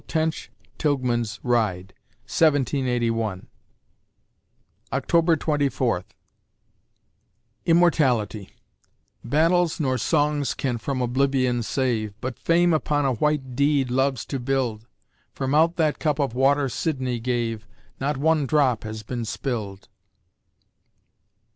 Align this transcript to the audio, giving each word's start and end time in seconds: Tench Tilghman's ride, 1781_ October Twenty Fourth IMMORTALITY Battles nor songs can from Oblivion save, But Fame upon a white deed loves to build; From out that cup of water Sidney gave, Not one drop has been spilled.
Tench 0.07 0.51
Tilghman's 0.79 1.39
ride, 1.43 1.93
1781_ 2.25 3.45
October 4.91 5.35
Twenty 5.35 5.69
Fourth 5.69 6.15
IMMORTALITY 7.67 8.49
Battles 9.23 9.79
nor 9.79 9.99
songs 9.99 10.55
can 10.55 10.79
from 10.79 11.03
Oblivion 11.03 11.61
save, 11.61 12.19
But 12.19 12.39
Fame 12.39 12.73
upon 12.73 13.05
a 13.05 13.13
white 13.13 13.55
deed 13.55 13.91
loves 13.91 14.25
to 14.25 14.39
build; 14.39 14.87
From 15.35 15.53
out 15.53 15.75
that 15.75 15.99
cup 15.99 16.17
of 16.17 16.33
water 16.33 16.67
Sidney 16.67 17.19
gave, 17.19 17.67
Not 17.99 18.17
one 18.17 18.47
drop 18.47 18.83
has 18.83 19.03
been 19.03 19.23
spilled. 19.23 19.87